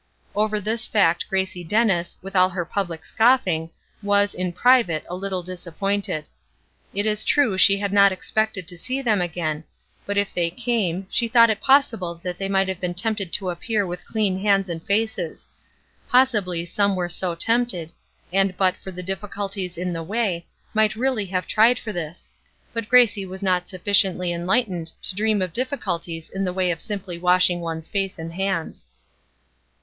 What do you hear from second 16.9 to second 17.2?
were